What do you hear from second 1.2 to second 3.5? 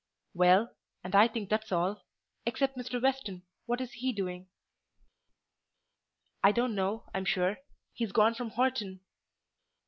think that's all—except Mr. Weston: